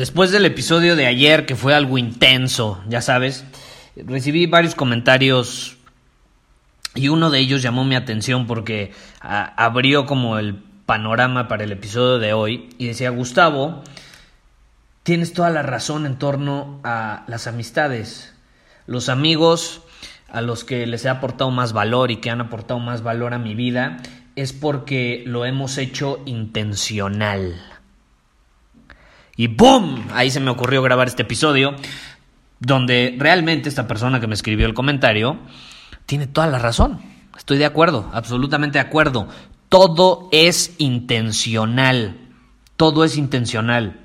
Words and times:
Después 0.00 0.30
del 0.30 0.46
episodio 0.46 0.96
de 0.96 1.06
ayer, 1.06 1.44
que 1.44 1.54
fue 1.54 1.74
algo 1.74 1.98
intenso, 1.98 2.82
ya 2.88 3.02
sabes, 3.02 3.44
recibí 3.94 4.46
varios 4.46 4.74
comentarios 4.74 5.76
y 6.94 7.08
uno 7.08 7.28
de 7.28 7.38
ellos 7.38 7.60
llamó 7.60 7.84
mi 7.84 7.96
atención 7.96 8.46
porque 8.46 8.94
abrió 9.20 10.06
como 10.06 10.38
el 10.38 10.54
panorama 10.86 11.48
para 11.48 11.64
el 11.64 11.72
episodio 11.72 12.18
de 12.18 12.32
hoy 12.32 12.70
y 12.78 12.86
decía, 12.86 13.10
Gustavo, 13.10 13.82
tienes 15.02 15.34
toda 15.34 15.50
la 15.50 15.60
razón 15.60 16.06
en 16.06 16.16
torno 16.16 16.80
a 16.82 17.24
las 17.26 17.46
amistades. 17.46 18.32
Los 18.86 19.10
amigos 19.10 19.82
a 20.30 20.40
los 20.40 20.64
que 20.64 20.86
les 20.86 21.04
he 21.04 21.10
aportado 21.10 21.50
más 21.50 21.74
valor 21.74 22.10
y 22.10 22.22
que 22.22 22.30
han 22.30 22.40
aportado 22.40 22.80
más 22.80 23.02
valor 23.02 23.34
a 23.34 23.38
mi 23.38 23.54
vida 23.54 23.98
es 24.34 24.54
porque 24.54 25.24
lo 25.26 25.44
hemos 25.44 25.76
hecho 25.76 26.22
intencional. 26.24 27.69
Y 29.36 29.46
¡boom! 29.48 30.08
Ahí 30.12 30.30
se 30.30 30.40
me 30.40 30.50
ocurrió 30.50 30.82
grabar 30.82 31.08
este 31.08 31.22
episodio 31.22 31.74
donde 32.58 33.16
realmente 33.18 33.68
esta 33.68 33.88
persona 33.88 34.20
que 34.20 34.26
me 34.26 34.34
escribió 34.34 34.66
el 34.66 34.74
comentario 34.74 35.38
tiene 36.06 36.26
toda 36.26 36.46
la 36.46 36.58
razón. 36.58 37.00
Estoy 37.36 37.58
de 37.58 37.64
acuerdo, 37.64 38.10
absolutamente 38.12 38.78
de 38.78 38.84
acuerdo. 38.84 39.28
Todo 39.68 40.28
es 40.30 40.74
intencional. 40.78 42.18
Todo 42.76 43.04
es 43.04 43.16
intencional. 43.16 44.00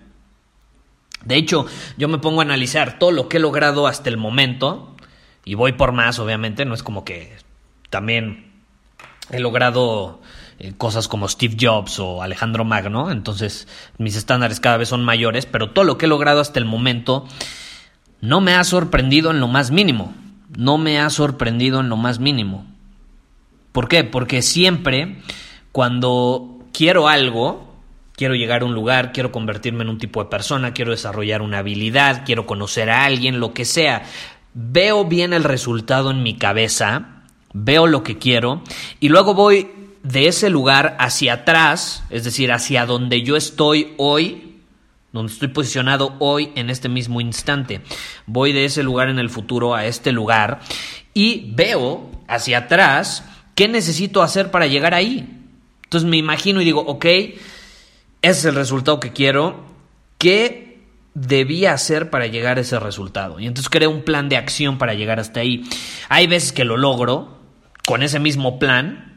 De 1.25 1.35
hecho, 1.35 1.65
yo 1.97 2.07
me 2.07 2.19
pongo 2.19 2.41
a 2.41 2.43
analizar 2.43 2.99
todo 2.99 3.11
lo 3.11 3.27
que 3.27 3.37
he 3.37 3.39
logrado 3.39 3.87
hasta 3.87 4.09
el 4.09 4.17
momento 4.17 4.95
y 5.43 5.55
voy 5.55 5.73
por 5.73 5.91
más, 5.91 6.19
obviamente, 6.19 6.65
no 6.65 6.73
es 6.73 6.83
como 6.83 7.03
que 7.03 7.35
también 7.89 8.51
he 9.31 9.39
logrado 9.39 10.21
eh, 10.59 10.73
cosas 10.77 11.07
como 11.07 11.27
Steve 11.27 11.57
Jobs 11.59 11.99
o 11.99 12.21
Alejandro 12.21 12.63
Magno, 12.63 13.11
entonces 13.11 13.67
mis 13.97 14.15
estándares 14.15 14.59
cada 14.59 14.77
vez 14.77 14.89
son 14.89 15.03
mayores, 15.03 15.45
pero 15.45 15.71
todo 15.71 15.83
lo 15.83 15.97
que 15.97 16.05
he 16.05 16.09
logrado 16.09 16.39
hasta 16.39 16.59
el 16.59 16.65
momento 16.65 17.25
no 18.21 18.41
me 18.41 18.53
ha 18.53 18.63
sorprendido 18.63 19.31
en 19.31 19.39
lo 19.39 19.47
más 19.47 19.71
mínimo, 19.71 20.13
no 20.57 20.77
me 20.77 20.99
ha 20.99 21.09
sorprendido 21.09 21.79
en 21.81 21.89
lo 21.89 21.97
más 21.97 22.19
mínimo. 22.19 22.65
¿Por 23.71 23.89
qué? 23.89 24.05
Porque 24.05 24.41
siempre 24.41 25.17
cuando 25.73 26.59
quiero 26.71 27.09
algo, 27.09 27.75
quiero 28.15 28.35
llegar 28.35 28.61
a 28.61 28.65
un 28.65 28.73
lugar, 28.73 29.11
quiero 29.11 29.33
convertirme 29.33 29.83
en 29.83 29.89
un 29.89 29.97
tipo 29.97 30.23
de 30.23 30.29
persona, 30.29 30.73
quiero 30.73 30.91
desarrollar 30.91 31.41
una 31.41 31.57
habilidad, 31.57 32.23
quiero 32.25 32.45
conocer 32.45 32.89
a 32.89 33.03
alguien, 33.03 33.41
lo 33.41 33.53
que 33.53 33.65
sea, 33.65 34.03
veo 34.53 35.03
bien 35.03 35.33
el 35.33 35.43
resultado 35.43 36.11
en 36.11 36.23
mi 36.23 36.35
cabeza, 36.35 37.23
veo 37.53 37.87
lo 37.87 38.03
que 38.03 38.17
quiero 38.17 38.61
y 38.99 39.09
luego 39.09 39.33
voy 39.33 39.69
de 40.05 40.27
ese 40.27 40.51
lugar 40.51 40.95
hacia 40.99 41.33
atrás, 41.33 42.03
es 42.11 42.23
decir, 42.23 42.51
hacia 42.51 42.85
donde 42.85 43.23
yo 43.23 43.35
estoy 43.35 43.95
hoy, 43.97 44.61
donde 45.11 45.33
estoy 45.33 45.47
posicionado 45.47 46.15
hoy 46.19 46.51
en 46.55 46.69
este 46.69 46.89
mismo 46.89 47.21
instante. 47.21 47.81
Voy 48.27 48.53
de 48.53 48.65
ese 48.65 48.83
lugar 48.83 49.09
en 49.09 49.17
el 49.17 49.31
futuro 49.31 49.73
a 49.73 49.85
este 49.85 50.11
lugar 50.11 50.59
y 51.15 51.51
veo 51.55 52.11
hacia 52.27 52.59
atrás 52.59 53.25
qué 53.55 53.67
necesito 53.67 54.21
hacer 54.21 54.51
para 54.51 54.67
llegar 54.67 54.93
ahí. 54.93 55.27
Entonces 55.85 56.07
me 56.07 56.17
imagino 56.17 56.61
y 56.61 56.65
digo, 56.65 56.81
ok, 56.81 57.05
ese 57.05 57.39
es 58.21 58.45
el 58.45 58.55
resultado 58.55 58.99
que 58.99 59.11
quiero, 59.11 59.65
¿qué 60.19 60.83
debía 61.15 61.73
hacer 61.73 62.11
para 62.11 62.27
llegar 62.27 62.59
a 62.59 62.61
ese 62.61 62.79
resultado? 62.79 63.39
Y 63.39 63.47
entonces 63.47 63.69
creo 63.71 63.89
un 63.89 64.03
plan 64.03 64.29
de 64.29 64.37
acción 64.37 64.77
para 64.77 64.93
llegar 64.93 65.19
hasta 65.19 65.39
ahí. 65.39 65.63
Hay 66.09 66.27
veces 66.27 66.51
que 66.51 66.65
lo 66.65 66.77
logro 66.77 67.39
con 67.87 68.03
ese 68.03 68.19
mismo 68.19 68.59
plan, 68.59 69.14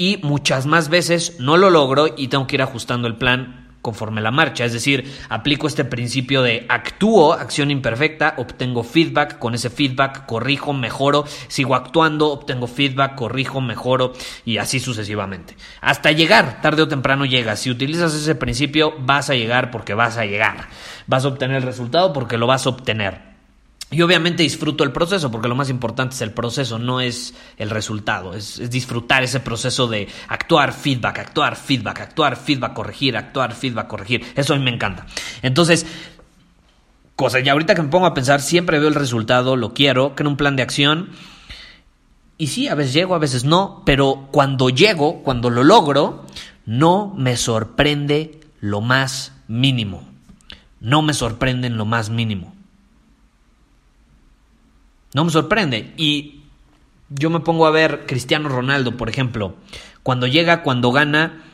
y 0.00 0.18
muchas 0.22 0.64
más 0.64 0.88
veces 0.88 1.36
no 1.40 1.58
lo 1.58 1.68
logro 1.68 2.06
y 2.16 2.28
tengo 2.28 2.46
que 2.46 2.56
ir 2.56 2.62
ajustando 2.62 3.06
el 3.06 3.16
plan 3.16 3.68
conforme 3.82 4.22
la 4.22 4.30
marcha. 4.30 4.64
Es 4.64 4.72
decir, 4.72 5.04
aplico 5.28 5.66
este 5.66 5.84
principio 5.84 6.40
de 6.40 6.64
actúo, 6.70 7.34
acción 7.34 7.70
imperfecta, 7.70 8.32
obtengo 8.38 8.82
feedback, 8.82 9.38
con 9.38 9.54
ese 9.54 9.68
feedback 9.68 10.24
corrijo, 10.24 10.72
mejoro, 10.72 11.26
sigo 11.48 11.74
actuando, 11.74 12.28
obtengo 12.32 12.66
feedback, 12.66 13.14
corrijo, 13.14 13.60
mejoro 13.60 14.14
y 14.46 14.56
así 14.56 14.80
sucesivamente. 14.80 15.54
Hasta 15.82 16.12
llegar, 16.12 16.62
tarde 16.62 16.80
o 16.80 16.88
temprano 16.88 17.26
llegas. 17.26 17.60
Si 17.60 17.70
utilizas 17.70 18.14
ese 18.14 18.34
principio, 18.34 18.94
vas 19.00 19.28
a 19.28 19.34
llegar 19.34 19.70
porque 19.70 19.92
vas 19.92 20.16
a 20.16 20.24
llegar. 20.24 20.68
Vas 21.06 21.26
a 21.26 21.28
obtener 21.28 21.58
el 21.58 21.62
resultado 21.64 22.14
porque 22.14 22.38
lo 22.38 22.46
vas 22.46 22.64
a 22.64 22.70
obtener. 22.70 23.29
Y 23.92 24.02
obviamente 24.02 24.44
disfruto 24.44 24.84
el 24.84 24.92
proceso, 24.92 25.32
porque 25.32 25.48
lo 25.48 25.56
más 25.56 25.68
importante 25.68 26.14
es 26.14 26.20
el 26.20 26.30
proceso, 26.30 26.78
no 26.78 27.00
es 27.00 27.34
el 27.56 27.70
resultado. 27.70 28.34
Es, 28.34 28.70
disfrutar 28.70 29.24
ese 29.24 29.40
proceso 29.40 29.88
de 29.88 30.08
actuar, 30.28 30.72
feedback, 30.72 31.18
actuar, 31.18 31.56
feedback, 31.56 32.00
actuar, 32.00 32.36
feedback, 32.36 32.72
corregir, 32.72 33.16
actuar, 33.16 33.52
feedback, 33.52 33.88
corregir. 33.88 34.24
Eso 34.36 34.54
a 34.54 34.58
mí 34.58 34.62
me 34.62 34.70
encanta. 34.70 35.06
Entonces, 35.42 35.86
cosa, 37.16 37.40
ya 37.40 37.50
ahorita 37.50 37.74
que 37.74 37.82
me 37.82 37.88
pongo 37.88 38.06
a 38.06 38.14
pensar, 38.14 38.40
siempre 38.40 38.78
veo 38.78 38.88
el 38.88 38.94
resultado, 38.94 39.56
lo 39.56 39.74
quiero, 39.74 40.14
creo 40.14 40.30
un 40.30 40.36
plan 40.36 40.54
de 40.54 40.62
acción. 40.62 41.10
Y 42.38 42.46
sí, 42.46 42.68
a 42.68 42.76
veces 42.76 42.94
llego, 42.94 43.16
a 43.16 43.18
veces 43.18 43.42
no, 43.42 43.82
pero 43.84 44.28
cuando 44.30 44.70
llego, 44.70 45.24
cuando 45.24 45.50
lo 45.50 45.64
logro, 45.64 46.24
no 46.64 47.12
me 47.16 47.36
sorprende 47.36 48.40
lo 48.60 48.80
más 48.80 49.32
mínimo. 49.48 50.08
No 50.78 51.02
me 51.02 51.12
sorprende 51.12 51.66
en 51.66 51.76
lo 51.76 51.86
más 51.86 52.08
mínimo. 52.08 52.54
No 55.14 55.24
me 55.24 55.30
sorprende. 55.30 55.92
Y 55.96 56.40
yo 57.08 57.30
me 57.30 57.40
pongo 57.40 57.66
a 57.66 57.70
ver 57.70 58.06
Cristiano 58.06 58.48
Ronaldo, 58.48 58.96
por 58.96 59.08
ejemplo. 59.08 59.56
Cuando 60.02 60.26
llega, 60.26 60.62
cuando 60.62 60.92
gana, 60.92 61.44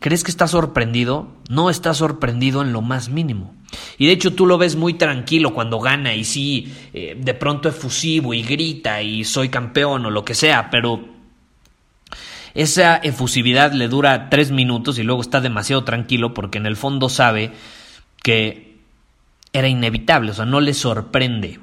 ¿crees 0.00 0.24
que 0.24 0.30
está 0.30 0.46
sorprendido? 0.46 1.28
No 1.50 1.70
está 1.70 1.94
sorprendido 1.94 2.62
en 2.62 2.72
lo 2.72 2.82
más 2.82 3.08
mínimo. 3.08 3.54
Y 3.98 4.06
de 4.06 4.12
hecho 4.12 4.34
tú 4.34 4.46
lo 4.46 4.58
ves 4.58 4.76
muy 4.76 4.94
tranquilo 4.94 5.54
cuando 5.54 5.80
gana 5.80 6.14
y 6.14 6.24
sí, 6.24 6.74
eh, 6.92 7.16
de 7.18 7.34
pronto 7.34 7.68
efusivo 7.68 8.34
y 8.34 8.42
grita 8.42 9.02
y 9.02 9.24
soy 9.24 9.48
campeón 9.48 10.06
o 10.06 10.10
lo 10.10 10.24
que 10.24 10.34
sea, 10.34 10.70
pero 10.70 11.08
esa 12.54 12.96
efusividad 12.96 13.72
le 13.72 13.88
dura 13.88 14.28
tres 14.28 14.50
minutos 14.50 14.98
y 14.98 15.02
luego 15.02 15.22
está 15.22 15.40
demasiado 15.40 15.84
tranquilo 15.84 16.34
porque 16.34 16.58
en 16.58 16.66
el 16.66 16.76
fondo 16.76 17.08
sabe 17.08 17.52
que 18.22 18.78
era 19.54 19.68
inevitable, 19.68 20.30
o 20.30 20.34
sea, 20.34 20.44
no 20.44 20.60
le 20.60 20.74
sorprende. 20.74 21.60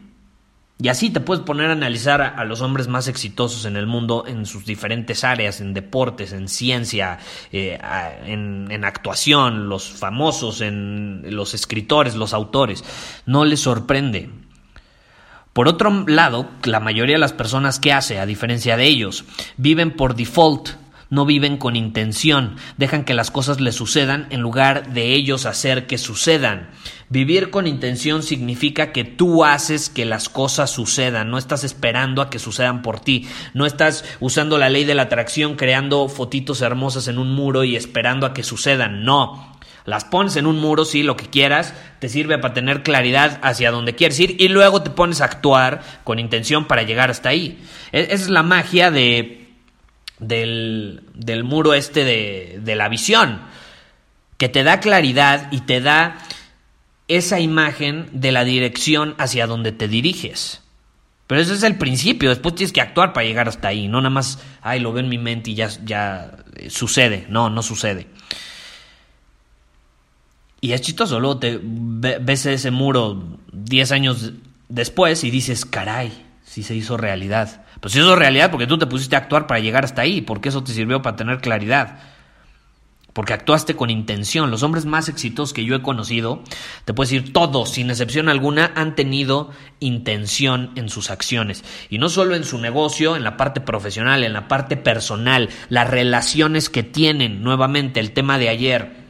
Y 0.81 0.87
así 0.87 1.09
te 1.09 1.19
puedes 1.19 1.43
poner 1.43 1.69
a 1.69 1.73
analizar 1.73 2.21
a, 2.21 2.45
los 2.45 2.61
hombres 2.61 2.87
más 2.87 3.09
exitosos 3.09 3.65
en 3.65 3.75
el 3.75 3.85
mundo 3.85 4.23
en 4.25 4.45
sus 4.45 4.65
diferentes 4.65 5.25
áreas, 5.25 5.59
en 5.59 5.73
deportes, 5.73 6.31
en 6.31 6.47
ciencia, 6.47 7.19
eh, 7.51 7.77
en, 8.23 8.71
en, 8.71 8.85
actuación, 8.85 9.67
los 9.67 9.89
famosos, 9.89 10.61
en 10.61 11.35
los 11.35 11.53
escritores, 11.53 12.15
los 12.15 12.33
autores. 12.33 12.85
No 13.25 13.43
les 13.43 13.59
sorprende. 13.59 14.29
Por 15.51 15.67
otro 15.67 16.05
lado, 16.07 16.47
la 16.63 16.79
mayoría 16.79 17.15
de 17.15 17.19
las 17.19 17.33
personas 17.33 17.81
que 17.81 17.91
hace, 17.91 18.17
a 18.17 18.25
diferencia 18.25 18.77
de 18.77 18.85
ellos, 18.85 19.25
viven 19.57 19.91
por 19.91 20.15
default 20.15 20.69
no 21.09 21.25
viven 21.25 21.57
con 21.57 21.75
intención, 21.75 22.55
dejan 22.77 23.03
que 23.03 23.13
las 23.13 23.31
cosas 23.31 23.59
les 23.59 23.75
sucedan 23.75 24.27
en 24.29 24.41
lugar 24.41 24.93
de 24.93 25.13
ellos 25.13 25.45
hacer 25.45 25.87
que 25.87 25.97
sucedan. 25.97 26.69
Vivir 27.09 27.49
con 27.49 27.65
intención 27.65 28.21
significa 28.21 28.91
que 28.91 29.03
tú 29.03 29.43
haces 29.43 29.89
que 29.89 30.05
las 30.05 30.29
cosas 30.29 30.69
sucedan, 30.69 31.31
no 31.31 31.39
estás 31.39 31.63
esperando 31.63 32.21
a 32.21 32.29
que 32.29 32.37
sucedan 32.37 32.83
por 32.83 32.99
ti, 32.99 33.27
no 33.55 33.65
estás 33.65 34.05
usando 34.19 34.59
la 34.59 34.69
ley 34.69 34.85
de 34.85 34.93
la 34.93 35.03
atracción 35.03 35.55
creando 35.55 36.07
fotitos 36.07 36.61
hermosas 36.61 37.07
en 37.07 37.17
un 37.17 37.33
muro 37.33 37.63
y 37.63 37.75
esperando 37.75 38.27
a 38.27 38.33
que 38.33 38.43
sucedan, 38.43 39.03
no. 39.03 39.57
las 39.85 40.05
pones 40.05 40.35
en 40.35 40.45
un 40.45 40.59
muro, 40.59 40.85
sí, 40.85 41.01
lo 41.01 41.17
que 41.17 41.25
quieras, 41.25 41.73
te 41.97 42.09
sirve 42.09 42.37
para 42.37 42.53
tener 42.53 42.83
claridad 42.83 43.39
hacia 43.41 43.71
dónde 43.71 43.95
quieres 43.95 44.19
ir 44.19 44.35
y 44.39 44.49
luego 44.49 44.83
te 44.83 44.91
pones 44.91 45.21
a 45.21 45.25
actuar 45.25 45.81
con 46.03 46.19
intención 46.19 46.65
para 46.65 46.83
llegar 46.83 47.09
hasta 47.09 47.29
ahí. 47.29 47.59
E, 47.91 48.01
esa 48.01 48.13
es 48.13 48.29
la 48.29 48.43
magia 48.43 48.91
de, 48.91 49.38
del, 50.19 51.03
del 51.13 51.43
muro 51.43 51.73
este 51.73 52.03
de, 52.03 52.59
de 52.61 52.75
la 52.75 52.89
visión, 52.89 53.41
que 54.37 54.49
te 54.49 54.63
da 54.63 54.79
claridad 54.79 55.51
y 55.51 55.61
te 55.61 55.81
da 55.81 56.17
esa 57.07 57.39
imagen 57.39 58.09
de 58.13 58.31
la 58.31 58.43
dirección 58.43 59.15
hacia 59.17 59.47
donde 59.47 59.71
te 59.71 59.87
diriges. 59.87 60.61
Pero 61.29 61.41
ese 61.41 61.53
es 61.53 61.63
el 61.63 61.77
principio, 61.77 62.29
después 62.29 62.55
tienes 62.55 62.73
que 62.73 62.81
actuar 62.81 63.13
para 63.13 63.25
llegar 63.25 63.47
hasta 63.47 63.67
ahí, 63.67 63.87
no 63.87 63.99
nada 63.99 64.09
más, 64.09 64.39
ay, 64.61 64.79
lo 64.79 64.91
veo 64.93 65.03
en 65.03 65.09
mi 65.09 65.19
mente 65.19 65.51
y 65.51 65.55
ya, 65.55 65.69
ya 65.85 66.37
eh, 66.55 66.71
sucede, 66.71 67.27
no, 67.29 67.51
no 67.51 67.61
sucede. 67.61 68.07
Y 70.61 70.71
es 70.71 70.81
chistoso, 70.81 71.19
luego 71.19 71.37
te 71.37 71.59
ves 71.61 72.45
ese 72.47 72.71
muro 72.71 73.37
10 73.53 73.91
años 73.91 74.33
después 74.69 75.23
y 75.23 75.29
dices, 75.29 75.65
caray, 75.65 76.25
si 76.43 76.63
se 76.63 76.75
hizo 76.75 76.97
realidad. 76.97 77.63
Pues 77.79 77.93
se 77.93 77.99
hizo 77.99 78.15
realidad 78.15 78.51
porque 78.51 78.67
tú 78.67 78.77
te 78.77 78.87
pusiste 78.87 79.15
a 79.15 79.19
actuar 79.19 79.47
para 79.47 79.59
llegar 79.59 79.85
hasta 79.85 80.01
ahí, 80.01 80.21
porque 80.21 80.49
eso 80.49 80.63
te 80.63 80.73
sirvió 80.73 81.01
para 81.01 81.15
tener 81.15 81.39
claridad 81.39 81.99
porque 83.19 83.33
actuaste 83.33 83.75
con 83.75 83.89
intención. 83.89 84.51
Los 84.51 84.63
hombres 84.63 84.85
más 84.85 85.09
exitosos 85.09 85.53
que 85.53 85.65
yo 85.65 85.75
he 85.75 85.81
conocido, 85.81 86.41
te 86.85 86.93
puedo 86.93 87.09
decir, 87.09 87.33
todos, 87.33 87.71
sin 87.71 87.89
excepción 87.89 88.29
alguna, 88.29 88.71
han 88.75 88.95
tenido 88.95 89.49
intención 89.81 90.71
en 90.75 90.87
sus 90.87 91.09
acciones. 91.09 91.63
Y 91.89 91.97
no 91.97 92.07
solo 92.07 92.35
en 92.35 92.45
su 92.45 92.59
negocio, 92.59 93.15
en 93.15 93.25
la 93.25 93.35
parte 93.35 93.61
profesional, 93.61 94.23
en 94.23 94.31
la 94.31 94.47
parte 94.47 94.77
personal, 94.77 95.49
las 95.67 95.89
relaciones 95.89 96.69
que 96.69 96.83
tienen, 96.83 97.43
nuevamente, 97.43 97.99
el 97.99 98.11
tema 98.11 98.37
de 98.37 98.47
ayer. 98.47 99.08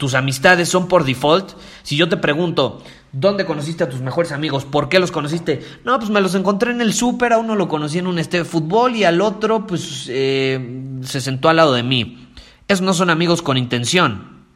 Tus 0.00 0.14
amistades 0.14 0.70
son 0.70 0.88
por 0.88 1.04
default. 1.04 1.50
Si 1.82 1.94
yo 1.94 2.08
te 2.08 2.16
pregunto, 2.16 2.82
¿dónde 3.12 3.44
conociste 3.44 3.84
a 3.84 3.90
tus 3.90 4.00
mejores 4.00 4.32
amigos? 4.32 4.64
¿Por 4.64 4.88
qué 4.88 4.98
los 4.98 5.10
conociste? 5.10 5.60
No, 5.84 5.98
pues 5.98 6.08
me 6.08 6.22
los 6.22 6.34
encontré 6.34 6.70
en 6.70 6.80
el 6.80 6.94
súper, 6.94 7.34
a 7.34 7.38
uno 7.38 7.54
lo 7.54 7.68
conocí 7.68 7.98
en 7.98 8.06
un 8.06 8.18
este 8.18 8.38
de 8.38 8.44
fútbol 8.46 8.96
y 8.96 9.04
al 9.04 9.20
otro, 9.20 9.66
pues, 9.66 10.06
eh, 10.08 11.02
se 11.02 11.20
sentó 11.20 11.50
al 11.50 11.56
lado 11.56 11.74
de 11.74 11.82
mí. 11.82 12.32
Esos 12.66 12.80
no 12.80 12.94
son 12.94 13.10
amigos 13.10 13.42
con 13.42 13.58
intención. 13.58 14.46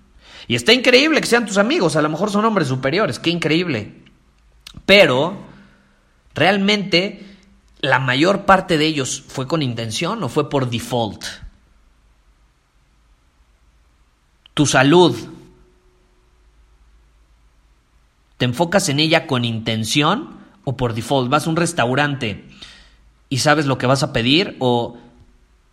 Y 0.48 0.54
está 0.54 0.72
increíble 0.72 1.20
que 1.20 1.26
sean 1.26 1.44
tus 1.44 1.58
amigos, 1.58 1.94
a 1.94 2.00
lo 2.00 2.08
mejor 2.08 2.30
son 2.30 2.46
hombres 2.46 2.68
superiores, 2.68 3.18
qué 3.18 3.28
increíble. 3.28 4.02
Pero, 4.86 5.36
realmente, 6.34 7.22
la 7.82 7.98
mayor 7.98 8.46
parte 8.46 8.78
de 8.78 8.86
ellos 8.86 9.22
fue 9.28 9.46
con 9.46 9.60
intención 9.60 10.22
o 10.22 10.30
fue 10.30 10.48
por 10.48 10.70
default. 10.70 11.22
Tu 14.54 14.64
salud. 14.64 15.33
¿Te 18.36 18.44
enfocas 18.44 18.88
en 18.88 19.00
ella 19.00 19.26
con 19.26 19.44
intención 19.44 20.30
o 20.64 20.76
por 20.76 20.94
default? 20.94 21.30
Vas 21.30 21.46
a 21.46 21.50
un 21.50 21.56
restaurante 21.56 22.44
y 23.28 23.38
sabes 23.38 23.66
lo 23.66 23.78
que 23.78 23.86
vas 23.86 24.02
a 24.02 24.12
pedir 24.12 24.56
o 24.58 24.96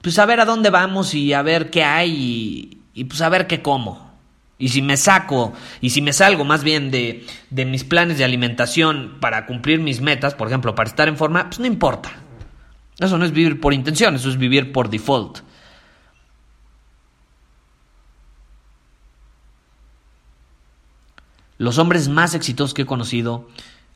pues 0.01 0.17
a 0.19 0.25
ver 0.25 0.39
a 0.39 0.45
dónde 0.45 0.69
vamos 0.69 1.13
y 1.13 1.33
a 1.33 1.41
ver 1.41 1.69
qué 1.69 1.83
hay 1.83 2.81
y, 2.93 3.03
pues 3.05 3.21
a 3.21 3.29
ver 3.29 3.47
qué 3.47 3.61
como. 3.61 4.11
Y 4.57 4.69
si 4.69 4.81
me 4.81 4.95
saco, 4.97 5.53
y 5.79 5.89
si 5.89 6.01
me 6.01 6.13
salgo 6.13 6.43
más 6.43 6.63
bien 6.63 6.91
de, 6.91 7.25
de 7.49 7.65
mis 7.65 7.83
planes 7.83 8.17
de 8.17 8.23
alimentación 8.23 9.17
para 9.19 9.47
cumplir 9.47 9.79
mis 9.79 10.01
metas, 10.01 10.35
por 10.35 10.47
ejemplo, 10.47 10.75
para 10.75 10.89
estar 10.89 11.07
en 11.07 11.17
forma, 11.17 11.45
pues 11.45 11.59
no 11.59 11.65
importa. 11.65 12.11
Eso 12.99 13.17
no 13.17 13.25
es 13.25 13.31
vivir 13.31 13.59
por 13.59 13.73
intención, 13.73 14.15
eso 14.15 14.29
es 14.29 14.37
vivir 14.37 14.71
por 14.71 14.89
default. 14.89 15.39
Los 21.61 21.77
hombres 21.77 22.09
más 22.09 22.33
exitosos 22.33 22.73
que 22.73 22.81
he 22.81 22.85
conocido 22.87 23.47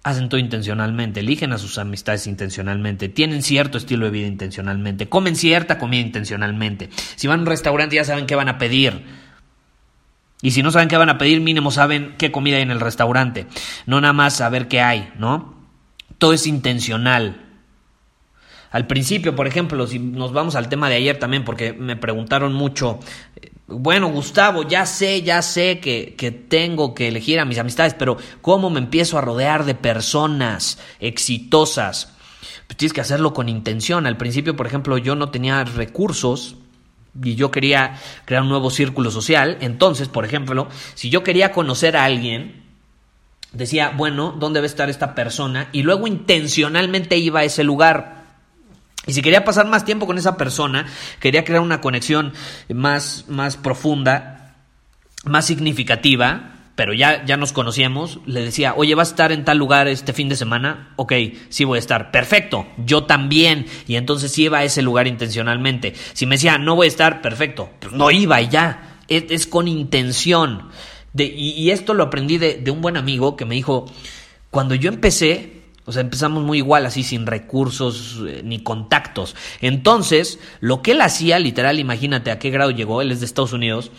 hacen 0.03 0.29
todo 0.29 0.37
intencionalmente, 0.37 1.21
eligen 1.21 1.51
a 1.51 1.57
sus 1.57 1.79
amistades 1.79 2.27
intencionalmente, 2.27 3.09
tienen 3.09 3.41
cierto 3.41 3.79
estilo 3.79 4.05
de 4.05 4.11
vida 4.11 4.27
intencionalmente, 4.27 5.09
comen 5.09 5.35
cierta 5.35 5.79
comida 5.79 5.99
intencionalmente. 5.99 6.91
Si 7.15 7.25
van 7.25 7.39
a 7.39 7.41
un 7.41 7.47
restaurante 7.47 7.95
ya 7.95 8.03
saben 8.03 8.27
qué 8.27 8.35
van 8.35 8.49
a 8.49 8.59
pedir. 8.59 9.03
Y 10.43 10.51
si 10.51 10.61
no 10.61 10.69
saben 10.69 10.89
qué 10.89 10.97
van 10.97 11.09
a 11.09 11.17
pedir, 11.17 11.41
mínimo 11.41 11.71
saben 11.71 12.13
qué 12.19 12.31
comida 12.31 12.57
hay 12.57 12.61
en 12.61 12.69
el 12.69 12.79
restaurante. 12.79 13.47
No 13.87 13.99
nada 13.99 14.13
más 14.13 14.35
saber 14.35 14.67
qué 14.67 14.81
hay, 14.81 15.11
¿no? 15.17 15.55
Todo 16.19 16.33
es 16.33 16.45
intencional. 16.45 17.47
Al 18.69 18.85
principio, 18.85 19.35
por 19.35 19.47
ejemplo, 19.47 19.87
si 19.87 19.97
nos 19.97 20.33
vamos 20.33 20.53
al 20.53 20.69
tema 20.69 20.87
de 20.87 20.97
ayer 20.97 21.17
también, 21.17 21.43
porque 21.43 21.73
me 21.73 21.95
preguntaron 21.95 22.53
mucho, 22.53 22.99
bueno, 23.67 24.09
Gustavo, 24.09 24.63
ya 24.63 24.85
sé, 24.85 25.23
ya 25.23 25.41
sé 25.41 25.79
que, 25.79 26.13
que, 26.15 26.31
tengo 26.31 26.93
que 26.93 27.07
elegir 27.07 27.39
a 27.39 27.45
mis 27.45 27.57
amistades, 27.57 27.95
pero 27.95 28.17
¿cómo 28.41 28.69
me 28.69 28.79
empiezo 28.79 29.17
a 29.17 29.21
rodear 29.21 29.65
de 29.65 29.73
personas 29.73 30.77
exitosas? 30.99 32.13
Pues 32.67 32.77
tienes 32.77 32.93
que 32.93 33.01
hacerlo 33.01 33.33
con 33.33 33.49
intención. 33.49 34.05
Al 34.05 34.17
principio, 34.17 34.55
por 34.55 34.67
ejemplo, 34.67 34.97
yo 34.97 35.15
no 35.15 35.29
tenía 35.29 35.63
recursos 35.63 36.57
y 37.23 37.35
yo 37.35 37.49
quería 37.49 37.95
crear 38.25 38.43
un 38.43 38.49
nuevo 38.49 38.69
círculo 38.69 39.09
social. 39.09 39.57
Entonces, 39.61 40.09
por 40.09 40.25
ejemplo, 40.25 40.67
si 40.93 41.09
yo 41.09 41.23
quería 41.23 41.51
conocer 41.51 41.97
a 41.97 42.05
alguien, 42.05 42.63
decía, 43.51 43.93
bueno, 43.95 44.35
¿dónde 44.37 44.57
debe 44.57 44.67
estar 44.67 44.89
esta 44.89 45.15
persona? 45.15 45.69
Y 45.71 45.83
luego 45.83 46.07
intencionalmente 46.07 47.17
iba 47.17 47.39
a 47.39 47.45
ese 47.45 47.63
lugar 47.63 48.14
y 49.07 49.13
si 49.13 49.21
quería 49.21 49.43
pasar 49.43 49.67
más 49.67 49.85
tiempo 49.85 50.07
con 50.07 50.17
esa 50.17 50.37
persona, 50.37 50.85
quería 51.19 51.43
crear 51.43 51.61
una 51.61 51.81
conexión 51.81 52.33
más, 52.73 53.25
más 53.27 53.57
profunda, 53.57 54.55
más 55.25 55.45
significativa, 55.45 56.51
pero 56.75 56.93
ya, 56.93 57.23
ya 57.25 57.37
nos 57.37 57.53
conocíamos, 57.53 58.19
le 58.25 58.41
decía, 58.41 58.73
oye, 58.75 58.95
¿vas 58.95 59.09
a 59.09 59.11
estar 59.11 59.31
en 59.31 59.45
tal 59.45 59.57
lugar 59.57 59.87
este 59.87 60.11
fin 60.11 60.27
de 60.27 60.35
semana? 60.35 60.91
Ok, 60.97 61.13
sí 61.49 61.63
voy 61.63 61.77
a 61.77 61.79
estar. 61.79 62.11
Perfecto, 62.11 62.67
yo 62.77 63.05
también. 63.05 63.65
Y 63.87 63.95
entonces 63.95 64.37
iba 64.37 64.57
a 64.57 64.63
ese 64.63 64.81
lugar 64.81 65.07
intencionalmente. 65.07 65.93
Si 66.13 66.25
me 66.25 66.35
decía, 66.35 66.57
no 66.57 66.75
voy 66.75 66.85
a 66.85 66.89
estar, 66.89 67.21
perfecto, 67.21 67.69
pues 67.79 67.93
no 67.93 68.11
iba 68.11 68.41
y 68.41 68.49
ya. 68.49 68.97
Es, 69.07 69.47
con 69.47 69.67
intención. 69.67 70.69
Y, 71.17 71.69
esto 71.69 71.93
lo 71.93 72.03
aprendí 72.03 72.37
de 72.37 72.71
un 72.71 72.81
buen 72.81 72.97
amigo 72.97 73.37
que 73.37 73.45
me 73.45 73.55
dijo, 73.55 73.85
cuando 74.49 74.75
yo 74.75 74.89
empecé, 74.89 75.54
o 75.85 75.91
sea, 75.91 76.01
empezamos 76.01 76.43
muy 76.43 76.57
igual, 76.57 76.85
así 76.85 77.03
sin 77.03 77.27
recursos 77.27 78.21
eh, 78.27 78.41
ni 78.43 78.59
contactos. 78.59 79.35
Entonces, 79.61 80.39
lo 80.59 80.81
que 80.81 80.91
él 80.91 81.01
hacía, 81.01 81.37
literal, 81.39 81.79
imagínate 81.79 82.31
a 82.31 82.39
qué 82.39 82.49
grado 82.49 82.71
llegó, 82.71 83.01
él 83.01 83.11
es 83.11 83.19
de 83.19 83.27
Estados 83.27 83.53
Unidos, 83.53 83.91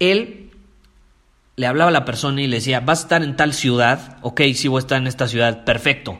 él 0.00 0.50
le 1.56 1.66
hablaba 1.66 1.90
a 1.90 1.92
la 1.92 2.04
persona 2.04 2.42
y 2.42 2.46
le 2.46 2.56
decía, 2.56 2.80
vas 2.80 3.00
a 3.00 3.02
estar 3.02 3.22
en 3.22 3.36
tal 3.36 3.52
ciudad, 3.52 4.18
ok, 4.22 4.42
sí 4.54 4.68
voy 4.68 4.78
a 4.78 4.80
estar 4.80 4.98
en 4.98 5.06
esta 5.06 5.28
ciudad, 5.28 5.64
perfecto. 5.64 6.18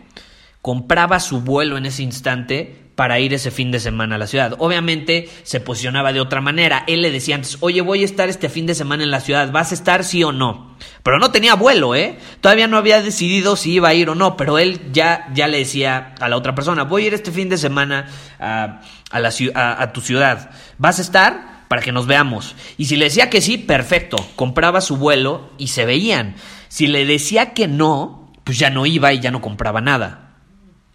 Compraba 0.63 1.21
su 1.21 1.41
vuelo 1.41 1.77
en 1.77 1.87
ese 1.87 2.03
instante 2.03 2.88
para 2.99 3.21
ir 3.21 3.33
ese 3.33 3.53
fin 3.53 3.71
de 3.71 3.79
semana 3.79 4.17
a 4.17 4.19
la 4.19 4.27
ciudad. 4.27 4.57
Obviamente 4.59 5.31
se 5.45 5.61
posicionaba 5.61 6.13
de 6.13 6.21
otra 6.21 6.41
manera. 6.41 6.83
Él 6.89 7.01
le 7.01 7.13
decía 7.13 7.37
antes, 7.37 7.57
oye, 7.61 7.81
voy 7.81 8.03
a 8.03 8.05
estar 8.05 8.29
este 8.29 8.49
fin 8.49 8.67
de 8.67 8.75
semana 8.75 9.05
en 9.05 9.13
la 9.13 9.21
ciudad, 9.21 9.53
¿vas 9.53 9.71
a 9.71 9.77
estar 9.77 10.03
sí 10.03 10.25
o 10.25 10.33
no? 10.33 10.77
Pero 11.05 11.21
no 11.21 11.31
tenía 11.31 11.55
vuelo, 11.55 11.95
¿eh? 11.95 12.19
Todavía 12.41 12.67
no 12.67 12.77
había 12.77 13.01
decidido 13.01 13.55
si 13.55 13.75
iba 13.75 13.89
a 13.89 13.95
ir 13.95 14.11
o 14.11 14.17
no, 14.17 14.37
pero 14.37 14.59
él 14.59 14.91
ya, 14.93 15.29
ya 15.33 15.47
le 15.47 15.59
decía 15.59 16.17
a 16.19 16.29
la 16.29 16.37
otra 16.37 16.57
persona, 16.57 16.83
voy 16.83 17.05
a 17.05 17.07
ir 17.07 17.15
este 17.15 17.31
fin 17.31 17.49
de 17.49 17.57
semana 17.57 18.09
a, 18.41 18.81
la, 19.13 19.33
a 19.55 19.93
tu 19.93 20.01
ciudad, 20.01 20.51
¿vas 20.77 20.99
a 20.99 21.03
estar? 21.03 21.67
Para 21.69 21.83
que 21.83 21.93
nos 21.93 22.09
veamos. 22.09 22.57
Y 22.79 22.87
si 22.87 22.97
le 22.97 23.05
decía 23.05 23.31
que 23.31 23.41
sí, 23.41 23.59
perfecto, 23.59 24.17
compraba 24.35 24.81
su 24.81 24.97
vuelo 24.97 25.51
y 25.57 25.69
se 25.69 25.85
veían. 25.87 26.35
Si 26.67 26.89
le 26.89 27.07
decía 27.07 27.55
que 27.55 27.69
no, 27.69 28.29
pues 28.43 28.59
ya 28.59 28.71
no 28.71 28.87
iba 28.87 29.13
y 29.13 29.21
ya 29.21 29.31
no 29.31 29.41
compraba 29.41 29.81
nada. 29.81 30.28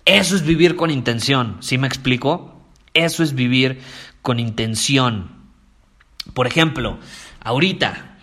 Eso 0.06 0.36
es 0.36 0.44
vivir 0.44 0.76
con 0.76 0.92
intención, 0.92 1.58
¿sí 1.62 1.78
me 1.78 1.88
explico? 1.88 2.62
Eso 2.94 3.24
es 3.24 3.34
vivir 3.34 3.80
con 4.22 4.40
intención. 4.40 5.32
Por 6.34 6.46
ejemplo, 6.46 7.00
ahorita, 7.42 8.18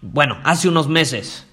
bueno, 0.00 0.38
hace 0.44 0.68
unos 0.68 0.88
meses, 0.88 1.46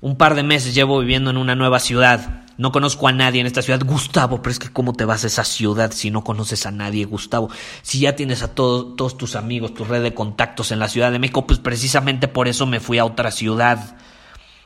un 0.00 0.16
par 0.16 0.34
de 0.34 0.42
meses 0.42 0.74
llevo 0.74 1.00
viviendo 1.00 1.30
en 1.30 1.36
una 1.36 1.54
nueva 1.54 1.80
ciudad. 1.80 2.44
No 2.58 2.72
conozco 2.72 3.08
a 3.08 3.12
nadie 3.12 3.40
en 3.40 3.46
esta 3.46 3.60
ciudad. 3.60 3.82
Gustavo, 3.84 4.40
pero 4.40 4.52
es 4.52 4.58
que 4.58 4.72
¿cómo 4.72 4.94
te 4.94 5.04
vas 5.04 5.24
a 5.24 5.26
esa 5.26 5.44
ciudad 5.44 5.90
si 5.92 6.10
no 6.10 6.24
conoces 6.24 6.64
a 6.64 6.70
nadie, 6.70 7.04
Gustavo? 7.04 7.50
Si 7.82 8.00
ya 8.00 8.16
tienes 8.16 8.42
a 8.42 8.54
todos 8.54 9.18
tus 9.18 9.36
amigos, 9.36 9.74
tu 9.74 9.84
red 9.84 10.02
de 10.02 10.14
contactos 10.14 10.72
en 10.72 10.78
la 10.78 10.88
Ciudad 10.88 11.12
de 11.12 11.18
México, 11.18 11.46
pues 11.46 11.58
precisamente 11.58 12.28
por 12.28 12.48
eso 12.48 12.64
me 12.64 12.80
fui 12.80 12.98
a 12.98 13.04
otra 13.04 13.30
ciudad. 13.30 13.96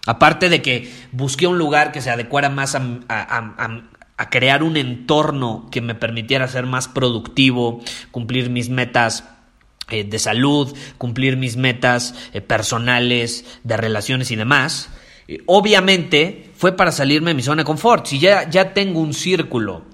Aparte 0.07 0.49
de 0.49 0.63
que 0.63 0.93
busqué 1.11 1.49
un 1.49 1.59
lugar 1.59 1.91
que 1.91 2.01
se 2.01 2.11
adecuara 2.11 2.49
más 2.49 2.77
a, 2.77 2.83
a, 3.09 3.55
a 3.59 3.83
crear 4.29 4.63
un 4.63 4.77
entorno 4.77 5.69
que 5.71 5.81
me 5.81 5.95
permitiera 5.95 6.47
ser 6.49 6.67
más 6.67 6.89
productivo, 6.89 7.81
cumplir 8.11 8.51
mis 8.51 8.69
metas 8.69 9.25
eh, 9.89 10.05
de 10.05 10.19
salud, 10.19 10.77
cumplir 10.99 11.37
mis 11.37 11.57
metas 11.57 12.15
eh, 12.35 12.41
personales, 12.43 13.45
de 13.65 13.77
relaciones 13.77 14.31
y 14.31 14.37
demás. 14.37 14.91
obviamente 15.47 16.51
fue 16.57 16.77
para 16.77 16.93
salirme 16.93 17.31
de 17.31 17.35
mi 17.35 17.43
zona 17.43 17.63
de 17.63 17.67
confort. 17.67 18.07
Si 18.07 18.19
ya, 18.19 18.51
ya 18.51 18.75
tengo 18.75 19.01
un 19.01 19.15
círculo 19.15 19.85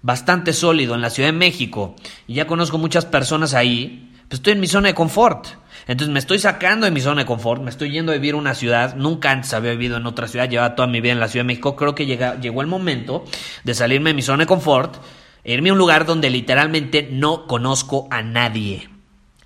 bastante 0.00 0.52
sólido 0.52 0.94
en 0.94 1.02
la 1.02 1.10
Ciudad 1.10 1.28
de 1.28 1.36
México 1.36 1.96
y 2.26 2.34
ya 2.34 2.46
conozco 2.46 2.78
muchas 2.78 3.04
personas 3.04 3.52
ahí, 3.52 4.12
pues 4.28 4.38
estoy 4.38 4.54
en 4.54 4.60
mi 4.60 4.68
zona 4.68 4.88
de 4.88 4.94
confort. 4.94 5.48
Entonces 5.86 6.12
me 6.12 6.18
estoy 6.18 6.40
sacando 6.40 6.84
de 6.84 6.90
mi 6.90 7.00
zona 7.00 7.22
de 7.22 7.26
confort, 7.26 7.62
me 7.62 7.70
estoy 7.70 7.92
yendo 7.92 8.10
a 8.10 8.16
vivir 8.16 8.34
una 8.34 8.54
ciudad, 8.54 8.96
nunca 8.96 9.30
antes 9.30 9.54
había 9.54 9.70
vivido 9.70 9.96
en 9.96 10.06
otra 10.06 10.26
ciudad, 10.26 10.48
llevaba 10.48 10.74
toda 10.74 10.88
mi 10.88 11.00
vida 11.00 11.12
en 11.12 11.20
la 11.20 11.28
Ciudad 11.28 11.44
de 11.44 11.48
México, 11.48 11.76
creo 11.76 11.94
que 11.94 12.06
llegó 12.06 12.60
el 12.60 12.66
momento 12.66 13.24
de 13.62 13.74
salirme 13.74 14.10
de 14.10 14.14
mi 14.14 14.22
zona 14.22 14.42
de 14.42 14.46
confort, 14.46 14.96
e 15.44 15.54
irme 15.54 15.70
a 15.70 15.74
un 15.74 15.78
lugar 15.78 16.04
donde 16.04 16.28
literalmente 16.28 17.08
no 17.12 17.46
conozco 17.46 18.08
a 18.10 18.20
nadie, 18.20 18.90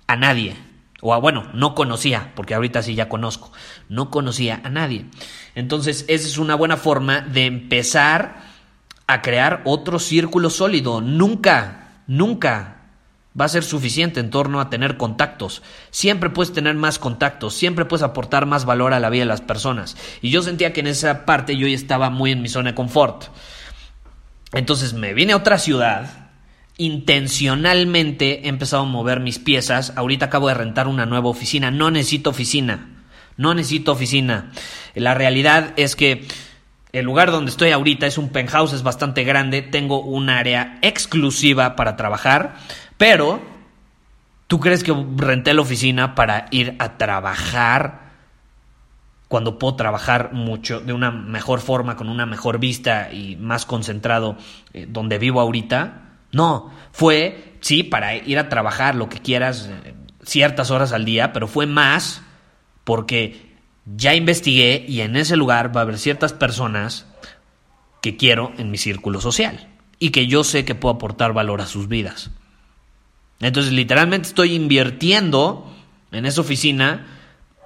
a 0.07 0.15
nadie, 0.15 0.55
o 0.99 1.13
a, 1.13 1.19
bueno, 1.19 1.47
no 1.53 1.75
conocía, 1.75 2.31
porque 2.35 2.55
ahorita 2.55 2.81
sí 2.81 2.95
ya 2.95 3.07
conozco, 3.07 3.51
no 3.87 4.09
conocía 4.09 4.61
a 4.63 4.69
nadie. 4.69 5.05
Entonces 5.53 6.05
esa 6.07 6.27
es 6.27 6.39
una 6.39 6.55
buena 6.55 6.77
forma 6.77 7.21
de 7.21 7.45
empezar 7.45 8.41
a 9.05 9.21
crear 9.21 9.61
otro 9.65 9.99
círculo 9.99 10.49
sólido, 10.49 11.01
nunca, 11.01 12.01
nunca 12.07 12.80
va 13.39 13.45
a 13.45 13.49
ser 13.49 13.63
suficiente 13.63 14.19
en 14.19 14.29
torno 14.29 14.59
a 14.59 14.69
tener 14.69 14.97
contactos. 14.97 15.61
Siempre 15.89 16.29
puedes 16.29 16.53
tener 16.53 16.75
más 16.75 16.99
contactos, 16.99 17.53
siempre 17.53 17.85
puedes 17.85 18.03
aportar 18.03 18.45
más 18.45 18.65
valor 18.65 18.93
a 18.93 18.99
la 18.99 19.09
vida 19.09 19.21
de 19.21 19.27
las 19.27 19.41
personas. 19.41 19.95
Y 20.21 20.29
yo 20.29 20.41
sentía 20.41 20.73
que 20.73 20.81
en 20.81 20.87
esa 20.87 21.25
parte 21.25 21.55
yo 21.55 21.67
estaba 21.67 22.09
muy 22.09 22.31
en 22.31 22.41
mi 22.41 22.49
zona 22.49 22.71
de 22.71 22.75
confort. 22.75 23.25
Entonces 24.53 24.93
me 24.93 25.13
vine 25.13 25.33
a 25.33 25.37
otra 25.37 25.57
ciudad, 25.57 26.29
intencionalmente 26.77 28.45
he 28.45 28.49
empezado 28.49 28.83
a 28.83 28.85
mover 28.85 29.21
mis 29.21 29.39
piezas. 29.39 29.93
Ahorita 29.95 30.25
acabo 30.25 30.49
de 30.49 30.55
rentar 30.55 30.87
una 30.87 31.05
nueva 31.05 31.29
oficina, 31.29 31.71
no 31.71 31.89
necesito 31.89 32.31
oficina, 32.31 32.89
no 33.37 33.53
necesito 33.53 33.93
oficina. 33.93 34.51
La 34.93 35.13
realidad 35.13 35.73
es 35.77 35.95
que 35.95 36.27
el 36.91 37.05
lugar 37.05 37.31
donde 37.31 37.51
estoy 37.51 37.71
ahorita 37.71 38.05
es 38.07 38.17
un 38.17 38.29
penthouse, 38.29 38.73
es 38.73 38.83
bastante 38.83 39.23
grande, 39.23 39.61
tengo 39.61 40.01
un 40.01 40.29
área 40.29 40.77
exclusiva 40.81 41.77
para 41.77 41.95
trabajar 41.95 42.55
pero, 43.01 43.41
¿tú 44.45 44.59
crees 44.59 44.83
que 44.83 44.93
renté 45.15 45.55
la 45.55 45.61
oficina 45.61 46.13
para 46.13 46.45
ir 46.51 46.75
a 46.77 46.99
trabajar 46.99 48.11
cuando 49.27 49.57
puedo 49.57 49.75
trabajar 49.75 50.33
mucho, 50.33 50.81
de 50.81 50.93
una 50.93 51.09
mejor 51.09 51.61
forma, 51.61 51.95
con 51.95 52.09
una 52.09 52.27
mejor 52.27 52.59
vista 52.59 53.11
y 53.11 53.37
más 53.37 53.65
concentrado 53.65 54.37
eh, 54.73 54.85
donde 54.87 55.17
vivo 55.17 55.41
ahorita? 55.41 56.19
No, 56.31 56.71
fue, 56.91 57.57
sí, 57.61 57.81
para 57.81 58.15
ir 58.15 58.37
a 58.37 58.49
trabajar 58.49 58.93
lo 58.93 59.09
que 59.09 59.17
quieras, 59.17 59.67
eh, 59.83 59.95
ciertas 60.21 60.69
horas 60.69 60.93
al 60.93 61.03
día, 61.03 61.33
pero 61.33 61.47
fue 61.47 61.65
más 61.65 62.21
porque 62.83 63.55
ya 63.87 64.13
investigué 64.13 64.85
y 64.87 65.01
en 65.01 65.15
ese 65.15 65.37
lugar 65.37 65.75
va 65.75 65.81
a 65.81 65.85
haber 65.85 65.97
ciertas 65.97 66.33
personas 66.33 67.07
que 68.03 68.15
quiero 68.15 68.51
en 68.59 68.69
mi 68.69 68.77
círculo 68.77 69.21
social 69.21 69.69
y 69.97 70.11
que 70.11 70.27
yo 70.27 70.43
sé 70.43 70.65
que 70.65 70.75
puedo 70.75 70.93
aportar 70.93 71.33
valor 71.33 71.61
a 71.61 71.65
sus 71.65 71.87
vidas. 71.87 72.29
Entonces, 73.41 73.73
literalmente 73.73 74.27
estoy 74.27 74.53
invirtiendo 74.53 75.71
en 76.11 76.25
esa 76.25 76.41
oficina, 76.41 77.07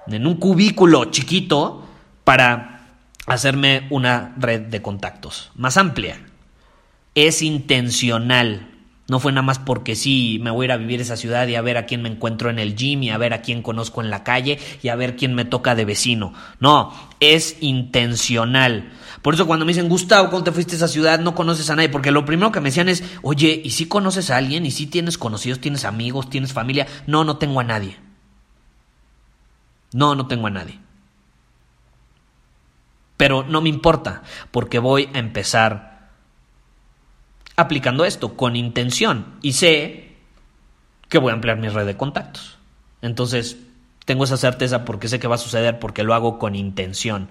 en 0.07 0.25
un 0.25 0.35
cubículo 0.35 1.05
chiquito, 1.05 1.85
para 2.23 2.75
hacerme 3.27 3.87
una 3.89 4.33
red 4.37 4.61
de 4.61 4.81
contactos 4.81 5.51
más 5.55 5.77
amplia. 5.77 6.19
Es 7.13 7.41
intencional. 7.41 8.71
No 9.07 9.19
fue 9.19 9.31
nada 9.31 9.43
más 9.43 9.59
porque 9.59 9.95
sí, 9.95 10.39
me 10.41 10.49
voy 10.49 10.63
a 10.63 10.65
ir 10.65 10.71
a 10.71 10.77
vivir 10.77 10.99
esa 10.99 11.15
ciudad 11.15 11.47
y 11.47 11.55
a 11.55 11.61
ver 11.61 11.77
a 11.77 11.85
quién 11.85 12.01
me 12.01 12.09
encuentro 12.09 12.49
en 12.49 12.57
el 12.57 12.75
gym 12.75 13.03
y 13.03 13.11
a 13.11 13.17
ver 13.17 13.33
a 13.33 13.41
quién 13.41 13.61
conozco 13.61 14.01
en 14.01 14.09
la 14.09 14.23
calle 14.23 14.57
y 14.81 14.87
a 14.87 14.95
ver 14.95 15.15
quién 15.15 15.35
me 15.35 15.45
toca 15.45 15.75
de 15.75 15.85
vecino. 15.85 16.33
No, 16.59 16.91
es 17.19 17.57
intencional. 17.61 18.91
Por 19.25 19.33
eso 19.33 19.47
cuando 19.47 19.65
me 19.65 19.71
dicen, 19.71 19.89
Gustavo, 19.89 20.29
¿cómo 20.29 20.43
te 20.43 20.51
fuiste 20.51 20.73
a 20.73 20.77
esa 20.77 20.87
ciudad? 20.87 21.19
No 21.19 21.33
conoces 21.33 21.71
a 21.71 21.75
nadie. 21.75 21.89
Porque 21.89 22.11
lo 22.11 22.25
primero 22.25 22.51
que 22.51 22.59
me 22.59 22.69
decían 22.69 22.89
es, 22.89 23.03
oye, 23.23 23.59
¿y 23.63 23.71
si 23.71 23.87
conoces 23.87 24.29
a 24.29 24.37
alguien? 24.37 24.67
¿Y 24.67 24.69
si 24.69 24.85
tienes 24.85 25.17
conocidos? 25.17 25.59
¿Tienes 25.59 25.83
amigos? 25.83 26.29
¿Tienes 26.29 26.53
familia? 26.53 26.85
No, 27.07 27.23
no 27.23 27.37
tengo 27.37 27.59
a 27.59 27.63
nadie. 27.63 27.97
No, 29.93 30.13
no 30.13 30.27
tengo 30.27 30.45
a 30.45 30.51
nadie. 30.51 30.79
Pero 33.17 33.41
no 33.41 33.61
me 33.61 33.69
importa, 33.69 34.21
porque 34.51 34.77
voy 34.77 35.09
a 35.11 35.17
empezar 35.17 36.11
aplicando 37.55 38.05
esto 38.05 38.37
con 38.37 38.55
intención. 38.55 39.39
Y 39.41 39.53
sé 39.53 40.17
que 41.09 41.17
voy 41.17 41.31
a 41.31 41.33
ampliar 41.33 41.57
mi 41.57 41.69
red 41.69 41.87
de 41.87 41.97
contactos. 41.97 42.59
Entonces, 43.01 43.57
tengo 44.05 44.25
esa 44.25 44.37
certeza 44.37 44.85
porque 44.85 45.07
sé 45.07 45.19
que 45.19 45.27
va 45.27 45.33
a 45.33 45.39
suceder, 45.39 45.79
porque 45.79 46.03
lo 46.03 46.13
hago 46.13 46.37
con 46.37 46.53
intención. 46.53 47.29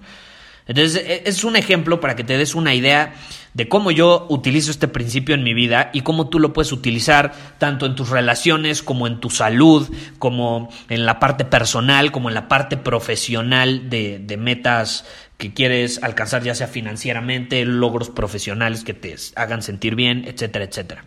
Entonces, 0.67 1.03
e, 1.05 1.23
es 1.25 1.43
un 1.43 1.55
ejemplo 1.55 1.99
para 1.99 2.15
que 2.15 2.23
te 2.23 2.37
des 2.37 2.55
una 2.55 2.73
idea 2.73 3.13
de 3.53 3.69
cómo 3.69 3.91
yo 3.91 4.25
utilizo 4.29 4.71
este 4.71 4.87
principio 4.87 5.35
en 5.35 5.43
mi 5.43 5.53
vida 5.53 5.89
y 5.93 6.01
cómo 6.01 6.29
tú 6.29 6.39
lo 6.39 6.53
puedes 6.53 6.71
utilizar 6.71 7.33
tanto 7.57 7.85
en 7.85 7.95
tus 7.95 8.09
relaciones 8.09 8.83
como 8.83 9.07
en 9.07 9.19
tu 9.19 9.29
salud, 9.29 9.89
como 10.19 10.69
en 10.89 11.05
la 11.05 11.19
parte 11.19 11.45
personal, 11.45 12.11
como 12.11 12.29
en 12.29 12.35
la 12.35 12.47
parte 12.47 12.77
profesional 12.77 13.89
de, 13.89 14.19
de 14.19 14.37
metas 14.37 15.05
que 15.37 15.53
quieres 15.53 16.01
alcanzar, 16.03 16.43
ya 16.43 16.55
sea 16.55 16.67
financieramente, 16.67 17.63
logros 17.65 18.09
profesionales 18.09 18.83
que 18.83 18.93
te 18.93 19.15
hagan 19.35 19.61
sentir 19.61 19.95
bien, 19.95 20.25
etcétera, 20.25 20.65
etcétera. 20.65 21.05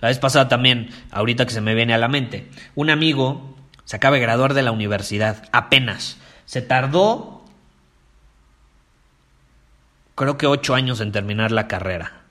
La 0.00 0.08
vez 0.08 0.18
pasada 0.18 0.48
también, 0.48 0.90
ahorita 1.10 1.46
que 1.46 1.52
se 1.52 1.60
me 1.60 1.74
viene 1.74 1.94
a 1.94 1.98
la 1.98 2.08
mente, 2.08 2.48
un 2.74 2.90
amigo 2.90 3.56
se 3.84 3.96
acaba 3.96 4.16
de 4.16 4.22
graduar 4.22 4.54
de 4.54 4.62
la 4.62 4.72
universidad, 4.72 5.48
apenas. 5.52 6.18
Se 6.46 6.62
tardó, 6.62 7.44
creo 10.14 10.36
que 10.36 10.46
ocho 10.46 10.74
años 10.74 11.00
en 11.00 11.12
terminar 11.12 11.52
la 11.52 11.68
carrera. 11.68 12.24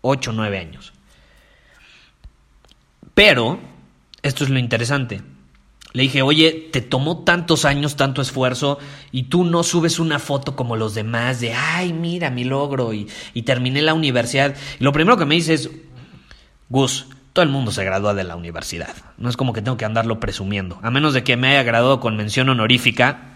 Ocho, 0.00 0.32
nueve 0.32 0.58
años. 0.58 0.92
Pero, 3.14 3.58
esto 4.22 4.44
es 4.44 4.50
lo 4.50 4.58
interesante. 4.58 5.22
Le 5.92 6.02
dije, 6.02 6.22
oye, 6.22 6.68
te 6.70 6.82
tomó 6.82 7.24
tantos 7.24 7.64
años, 7.64 7.96
tanto 7.96 8.22
esfuerzo, 8.22 8.78
y 9.10 9.24
tú 9.24 9.44
no 9.44 9.62
subes 9.62 9.98
una 9.98 10.18
foto 10.18 10.54
como 10.54 10.76
los 10.76 10.94
demás 10.94 11.40
de, 11.40 11.54
ay, 11.54 11.92
mira 11.92 12.30
mi 12.30 12.44
logro, 12.44 12.92
y, 12.92 13.08
y 13.34 13.42
terminé 13.42 13.82
la 13.82 13.94
universidad. 13.94 14.54
Y 14.78 14.84
lo 14.84 14.92
primero 14.92 15.16
que 15.16 15.24
me 15.24 15.34
dice 15.34 15.54
es, 15.54 15.70
Gus, 16.68 17.06
todo 17.32 17.42
el 17.42 17.48
mundo 17.48 17.72
se 17.72 17.84
gradúa 17.84 18.14
de 18.14 18.24
la 18.24 18.36
universidad. 18.36 18.94
No 19.16 19.28
es 19.28 19.36
como 19.36 19.52
que 19.52 19.62
tengo 19.62 19.76
que 19.76 19.84
andarlo 19.84 20.20
presumiendo. 20.20 20.78
A 20.82 20.90
menos 20.90 21.14
de 21.14 21.24
que 21.24 21.36
me 21.36 21.48
haya 21.48 21.62
graduado 21.62 22.00
con 22.00 22.16
mención 22.16 22.48
honorífica, 22.48 23.27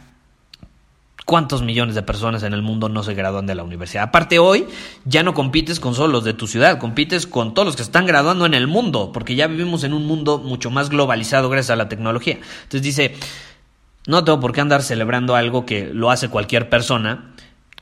¿Cuántos 1.25 1.63
millones 1.63 1.95
de 1.95 2.03
personas 2.03 2.43
en 2.43 2.53
el 2.53 2.63
mundo 2.63 2.89
no 2.89 3.05
se 3.05 3.15
gradúan 3.15 3.47
de 3.47 3.55
la 3.55 3.63
universidad? 3.63 4.05
Aparte 4.05 4.41
hoy 4.41 4.67
ya 5.05 5.23
no 5.23 5.35
compites 5.35 5.79
con 5.79 5.95
solo 5.95 6.15
los 6.15 6.25
de 6.25 6.35
tu 6.35 6.49
ciudad, 6.49 6.79
compites 6.79 7.29
con 7.29 7.55
todos 7.55 7.67
los 7.67 7.77
que 7.77 7.83
están 7.83 8.07
graduando 8.07 8.45
en 8.45 8.55
el 8.55 8.67
mundo, 8.67 9.13
porque 9.13 9.37
ya 9.37 9.47
vivimos 9.47 9.85
en 9.85 9.93
un 9.93 10.05
mundo 10.07 10.39
mucho 10.39 10.71
más 10.71 10.91
globalizado 10.91 11.49
gracias 11.49 11.71
a 11.71 11.77
la 11.77 11.89
tecnología. 11.89 12.39
Entonces 12.65 12.83
dice, 12.83 13.15
no 14.07 14.25
tengo 14.25 14.41
por 14.41 14.53
qué 14.53 14.61
andar 14.61 14.83
celebrando 14.83 15.37
algo 15.37 15.65
que 15.65 15.91
lo 15.95 16.11
hace 16.11 16.29
cualquier 16.29 16.69
persona. 16.69 17.33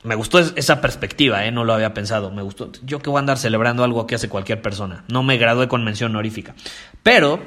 Me 0.03 0.15
gustó 0.15 0.39
esa 0.39 0.83
perspectiva, 0.83 1.45
¿eh? 1.47 1.51
no 1.51 1.65
lo 1.65 1.73
había 1.73 1.95
pensado. 1.95 2.31
Me 2.31 2.43
gustó. 2.43 2.71
Yo 2.85 3.01
que 3.01 3.09
voy 3.09 3.19
a 3.19 3.21
andar 3.21 3.39
celebrando 3.39 3.85
algo 3.85 4.07
que 4.07 4.17
hace 4.17 4.29
cualquier 4.29 4.61
persona. 4.61 5.05
No 5.09 5.23
me 5.23 5.39
gradué 5.39 5.67
con 5.67 5.83
mención 5.83 6.13
honorífica. 6.13 6.55
Pero, 7.03 7.41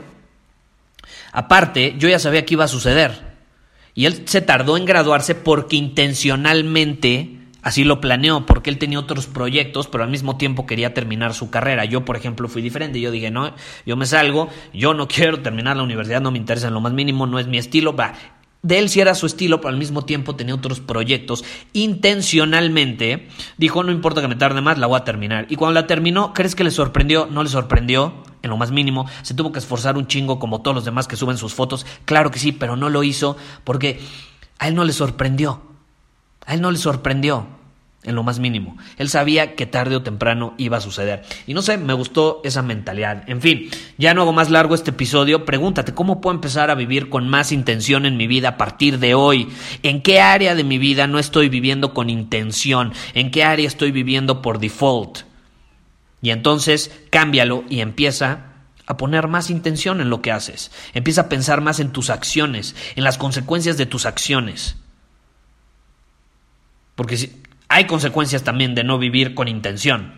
aparte, 1.31 1.95
yo 1.99 2.09
ya 2.09 2.17
sabía 2.17 2.45
que 2.45 2.55
iba 2.55 2.63
a 2.63 2.67
suceder. 2.67 3.32
Y 3.95 4.05
él 4.05 4.23
se 4.25 4.41
tardó 4.41 4.77
en 4.77 4.85
graduarse 4.85 5.35
porque 5.35 5.75
intencionalmente 5.75 7.37
así 7.61 7.83
lo 7.83 8.01
planeó, 8.01 8.45
porque 8.45 8.69
él 8.69 8.77
tenía 8.77 8.99
otros 8.99 9.27
proyectos, 9.27 9.87
pero 9.87 10.03
al 10.03 10.09
mismo 10.09 10.37
tiempo 10.37 10.65
quería 10.65 10.93
terminar 10.93 11.33
su 11.33 11.49
carrera. 11.49 11.85
Yo, 11.85 12.03
por 12.05 12.17
ejemplo, 12.17 12.47
fui 12.47 12.61
diferente. 12.61 12.99
Yo 12.99 13.11
dije, 13.11 13.31
no, 13.31 13.53
yo 13.85 13.95
me 13.95 14.05
salgo, 14.05 14.49
yo 14.73 14.93
no 14.93 15.07
quiero 15.07 15.41
terminar 15.41 15.77
la 15.77 15.83
universidad, 15.83 16.21
no 16.21 16.31
me 16.31 16.37
interesa 16.37 16.67
en 16.67 16.73
lo 16.73 16.81
más 16.81 16.93
mínimo, 16.93 17.25
no 17.25 17.39
es 17.39 17.47
mi 17.47 17.57
estilo. 17.57 17.95
Va. 17.95 18.13
De 18.63 18.79
él 18.79 18.87
sí 18.87 19.01
era 19.01 19.13
su 19.13 19.25
estilo, 19.25 19.59
pero 19.59 19.73
al 19.73 19.77
mismo 19.77 20.05
tiempo 20.05 20.35
tenía 20.35 20.55
otros 20.55 20.79
proyectos. 20.79 21.43
Intencionalmente 21.73 23.27
dijo, 23.57 23.83
no 23.83 23.91
importa 23.91 24.21
que 24.21 24.29
me 24.29 24.37
tarde 24.37 24.61
más, 24.61 24.77
la 24.77 24.87
voy 24.87 24.97
a 24.97 25.03
terminar. 25.03 25.47
Y 25.49 25.57
cuando 25.57 25.73
la 25.79 25.85
terminó, 25.85 26.33
¿crees 26.33 26.55
que 26.55 26.63
le 26.63 26.71
sorprendió? 26.71 27.27
No 27.29 27.43
le 27.43 27.49
sorprendió 27.49 28.22
en 28.43 28.49
lo 28.49 28.57
más 28.57 28.71
mínimo. 28.71 29.07
Se 29.23 29.33
tuvo 29.33 29.51
que 29.51 29.59
esforzar 29.59 29.97
un 29.97 30.05
chingo 30.05 30.37
como 30.37 30.61
todos 30.61 30.75
los 30.75 30.85
demás 30.85 31.07
que 31.07 31.15
suben 31.15 31.37
sus 31.37 31.55
fotos. 31.55 31.85
Claro 32.05 32.29
que 32.29 32.39
sí, 32.39 32.51
pero 32.51 32.75
no 32.75 32.89
lo 32.89 33.03
hizo 33.03 33.35
porque 33.63 33.99
a 34.59 34.67
él 34.67 34.75
no 34.75 34.83
le 34.83 34.93
sorprendió. 34.93 35.61
A 36.45 36.53
él 36.53 36.61
no 36.61 36.69
le 36.69 36.77
sorprendió 36.77 37.47
en 38.03 38.15
lo 38.15 38.23
más 38.23 38.39
mínimo. 38.39 38.77
Él 38.97 39.07
sabía 39.09 39.55
que 39.55 39.65
tarde 39.65 39.95
o 39.95 40.03
temprano 40.03 40.53
iba 40.57 40.77
a 40.77 40.81
suceder. 40.81 41.23
Y 41.47 41.53
no 41.53 41.61
sé, 41.61 41.77
me 41.77 41.93
gustó 41.93 42.41
esa 42.43 42.61
mentalidad. 42.61 43.23
En 43.27 43.41
fin, 43.41 43.69
ya 43.97 44.13
no 44.13 44.23
hago 44.23 44.33
más 44.33 44.49
largo 44.49 44.75
este 44.75 44.91
episodio. 44.91 45.45
Pregúntate, 45.45 45.93
¿cómo 45.93 46.19
puedo 46.19 46.35
empezar 46.35 46.69
a 46.69 46.75
vivir 46.75 47.09
con 47.09 47.29
más 47.29 47.53
intención 47.53 48.05
en 48.05 48.17
mi 48.17 48.27
vida 48.27 48.49
a 48.49 48.57
partir 48.57 48.99
de 48.99 49.15
hoy? 49.15 49.47
¿En 49.83 50.01
qué 50.01 50.19
área 50.19 50.53
de 50.53 50.65
mi 50.65 50.77
vida 50.77 51.07
no 51.07 51.17
estoy 51.17 51.47
viviendo 51.47 51.93
con 51.93 52.09
intención? 52.09 52.91
¿En 53.13 53.31
qué 53.31 53.45
área 53.45 53.67
estoy 53.67 53.91
viviendo 53.91 54.41
por 54.41 54.59
default? 54.59 55.19
Y 56.23 56.31
entonces 56.31 56.89
cámbialo 57.11 57.65
y 57.69 57.81
empieza 57.81 58.53
a 58.87 58.95
poner 58.95 59.27
más 59.27 59.49
intención 59.49 59.99
en 59.99 60.09
lo 60.09 60.21
que 60.21 60.31
haces. 60.31 60.71
Empieza 60.93 61.21
a 61.21 61.29
pensar 61.29 61.59
más 61.59 61.81
en 61.81 61.91
tus 61.91 62.09
acciones, 62.09 62.75
en 62.95 63.03
las 63.03 63.17
consecuencias 63.17 63.77
de 63.77 63.85
tus 63.85 64.05
acciones. 64.05 64.77
Porque 66.95 67.29
hay 67.67 67.87
consecuencias 67.87 68.43
también 68.43 68.73
de 68.73 68.85
no 68.85 68.97
vivir 68.97 69.35
con 69.35 69.49
intención. 69.49 70.13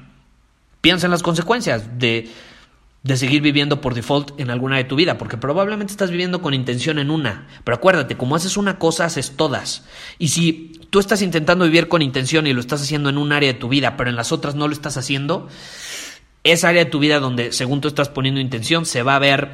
Piensa 0.80 1.08
en 1.08 1.12
las 1.12 1.24
consecuencias 1.24 1.98
de 1.98 2.30
de 3.06 3.18
seguir 3.18 3.44
viviendo 3.44 3.82
por 3.82 3.94
default 3.94 4.32
en 4.40 4.50
alguna 4.50 4.78
de 4.78 4.84
tu 4.84 4.96
vida, 4.96 5.20
porque 5.20 5.38
probablemente 5.38 5.94
estás 5.94 6.10
viviendo 6.10 6.42
con 6.42 6.56
intención 6.56 6.98
en 6.98 7.12
una. 7.12 7.46
Pero 7.64 7.76
acuérdate, 7.76 8.18
como 8.18 8.36
haces 8.36 8.58
una 8.58 8.80
cosa, 8.80 9.06
haces 9.06 9.38
todas. 9.38 9.86
Y 10.18 10.30
si 10.30 10.82
tú 10.90 10.98
estás 10.98 11.22
intentando 11.22 11.66
vivir 11.66 11.88
con 11.88 12.02
intención 12.02 12.48
y 12.48 12.54
lo 12.54 12.62
estás 12.62 12.82
haciendo 12.82 13.10
en 13.10 13.20
un 13.20 13.32
área 13.32 13.54
de 13.54 13.60
tu 13.60 13.70
vida, 13.70 13.96
pero 13.96 14.10
en 14.10 14.16
las 14.16 14.32
otras 14.32 14.56
no 14.56 14.68
lo 14.68 14.74
estás 14.74 14.98
haciendo, 14.98 15.48
esa 16.46 16.70
área 16.70 16.86
de 16.86 16.90
tu 16.90 17.00
vida 17.00 17.20
donde 17.20 17.52
según 17.52 17.82
tú 17.82 17.90
estás 17.90 18.08
poniendo 18.08 18.40
intención 18.40 18.86
se 18.86 19.04
va 19.04 19.16
a 19.16 19.20
ver 19.20 19.52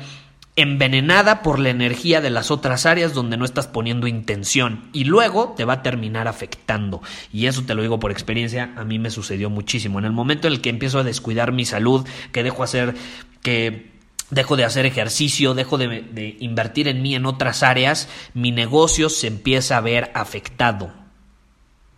envenenada 0.57 1.41
por 1.41 1.59
la 1.59 1.69
energía 1.69 2.19
de 2.19 2.29
las 2.29 2.51
otras 2.51 2.85
áreas 2.85 3.13
donde 3.13 3.37
no 3.37 3.45
estás 3.45 3.67
poniendo 3.67 4.07
intención 4.07 4.89
y 4.91 5.05
luego 5.05 5.53
te 5.55 5.63
va 5.63 5.73
a 5.73 5.83
terminar 5.83 6.27
afectando. 6.27 7.01
Y 7.31 7.45
eso 7.45 7.63
te 7.63 7.73
lo 7.73 7.81
digo 7.81 7.99
por 7.99 8.11
experiencia, 8.11 8.73
a 8.75 8.83
mí 8.83 8.99
me 8.99 9.09
sucedió 9.09 9.49
muchísimo. 9.49 9.99
En 9.99 10.05
el 10.05 10.11
momento 10.11 10.47
en 10.47 10.53
el 10.53 10.61
que 10.61 10.69
empiezo 10.69 10.99
a 10.99 11.03
descuidar 11.03 11.53
mi 11.53 11.65
salud, 11.65 12.05
que 12.33 12.43
dejo 12.43 12.63
hacer 12.63 12.93
que 13.41 13.91
dejo 14.29 14.55
de 14.57 14.65
hacer 14.65 14.85
ejercicio, 14.85 15.53
dejo 15.53 15.77
de, 15.77 15.87
de, 15.87 16.37
invertir 16.39 16.87
en 16.87 17.01
mí 17.01 17.15
en 17.15 17.25
otras 17.25 17.63
áreas, 17.63 18.07
mi 18.33 18.51
negocio 18.51 19.09
se 19.09 19.27
empieza 19.27 19.77
a 19.77 19.81
ver 19.81 20.11
afectado. 20.13 20.91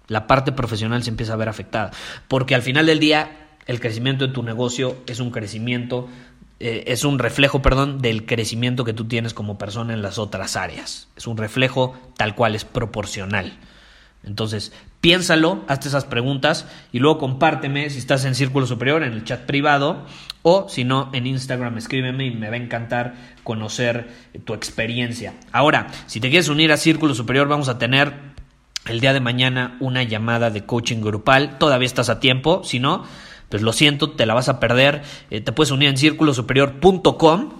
La 0.07 0.27
parte 0.27 0.51
profesional 0.51 1.03
se 1.03 1.09
empieza 1.09 1.33
a 1.33 1.37
ver 1.37 1.49
afectada. 1.49 1.91
Porque 2.27 2.55
al 2.55 2.61
final 2.61 2.85
del 2.85 2.99
día, 2.99 3.42
el 3.65 3.79
crecimiento 3.79 4.27
de 4.27 4.33
tu 4.33 4.43
negocio 4.43 4.97
es 5.07 5.19
un 5.19 5.31
crecimiento 5.31 6.07
eh, 6.59 6.93
es 6.93 7.03
un 7.03 7.19
reflejo, 7.19 7.61
perdón, 7.61 8.01
del 8.01 8.25
crecimiento 8.25 8.85
que 8.85 8.93
tú 8.93 9.03
tienes 9.03 9.33
como 9.33 9.57
persona 9.57 9.93
en 9.93 10.01
las 10.01 10.17
otras 10.17 10.55
áreas. 10.55 11.09
Es 11.17 11.27
un 11.27 11.35
reflejo 11.35 11.97
tal 12.15 12.35
cual, 12.35 12.55
es 12.55 12.63
proporcional. 12.63 13.57
Entonces, 14.23 14.71
piénsalo, 15.01 15.65
hazte 15.67 15.89
esas 15.89 16.05
preguntas 16.05 16.65
y 16.93 16.99
luego 16.99 17.17
compárteme 17.17 17.89
si 17.89 17.99
estás 17.99 18.23
en 18.23 18.35
Círculo 18.35 18.65
Superior, 18.65 19.03
en 19.03 19.11
el 19.11 19.25
chat 19.25 19.41
privado, 19.41 20.05
o 20.41 20.69
si 20.69 20.85
no, 20.85 21.09
en 21.11 21.27
Instagram, 21.27 21.77
escríbeme 21.77 22.27
y 22.27 22.31
me 22.31 22.47
va 22.49 22.55
a 22.55 22.59
encantar 22.59 23.15
conocer 23.43 24.07
tu 24.45 24.53
experiencia. 24.53 25.33
Ahora, 25.51 25.87
si 26.05 26.21
te 26.21 26.29
quieres 26.29 26.47
unir 26.47 26.71
a 26.71 26.77
Círculo 26.77 27.13
Superior, 27.13 27.49
vamos 27.49 27.67
a 27.67 27.77
tener 27.77 28.13
el 28.85 29.01
día 29.01 29.11
de 29.11 29.19
mañana 29.19 29.75
una 29.81 30.03
llamada 30.03 30.49
de 30.49 30.65
coaching 30.65 31.01
grupal. 31.01 31.57
Todavía 31.57 31.87
estás 31.87 32.07
a 32.07 32.21
tiempo, 32.21 32.63
si 32.63 32.79
no, 32.79 33.03
pues 33.49 33.61
lo 33.61 33.73
siento, 33.73 34.11
te 34.11 34.25
la 34.25 34.33
vas 34.33 34.49
a 34.49 34.59
perder. 34.59 35.03
Eh, 35.29 35.41
te 35.41 35.51
puedes 35.51 35.71
unir 35.71 35.89
en 35.89 35.97
círculosuperior.com 35.97 37.53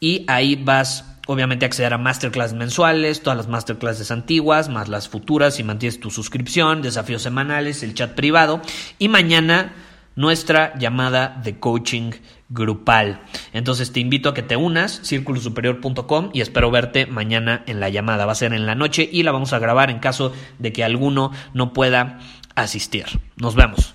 y 0.00 0.24
ahí 0.28 0.56
vas 0.56 1.04
obviamente 1.26 1.64
a 1.64 1.68
acceder 1.68 1.92
a 1.92 1.98
masterclass 1.98 2.54
mensuales, 2.54 3.22
todas 3.22 3.36
las 3.36 3.46
masterclasses 3.46 4.10
antiguas, 4.10 4.68
más 4.68 4.88
las 4.88 5.08
futuras 5.08 5.54
si 5.54 5.62
mantienes 5.62 6.00
tu 6.00 6.10
suscripción, 6.10 6.82
desafíos 6.82 7.22
semanales, 7.22 7.82
el 7.82 7.94
chat 7.94 8.14
privado 8.14 8.60
y 8.98 9.08
mañana 9.08 9.72
nuestra 10.16 10.76
llamada 10.78 11.40
de 11.42 11.58
coaching 11.58 12.10
grupal. 12.48 13.22
Entonces 13.52 13.92
te 13.92 14.00
invito 14.00 14.28
a 14.28 14.34
que 14.34 14.42
te 14.42 14.56
unas, 14.56 15.00
círculosuperior.com 15.04 16.30
y 16.32 16.40
espero 16.40 16.70
verte 16.70 17.06
mañana 17.06 17.62
en 17.66 17.80
la 17.80 17.88
llamada. 17.88 18.26
Va 18.26 18.32
a 18.32 18.34
ser 18.34 18.52
en 18.52 18.66
la 18.66 18.74
noche 18.74 19.08
y 19.10 19.22
la 19.22 19.32
vamos 19.32 19.52
a 19.52 19.58
grabar 19.58 19.90
en 19.90 20.00
caso 20.00 20.32
de 20.58 20.72
que 20.72 20.84
alguno 20.84 21.30
no 21.54 21.72
pueda 21.72 22.18
asistir. 22.56 23.06
Nos 23.36 23.54
vemos. 23.54 23.94